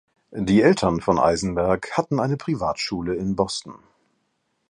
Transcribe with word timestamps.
Die 0.31 0.63
Eltern 0.63 0.99
von 0.99 1.19
Eisenberg 1.19 1.95
hatten 1.95 2.19
eine 2.19 2.35
Privatschule 2.35 3.13
in 3.13 3.35
Boston. 3.35 3.77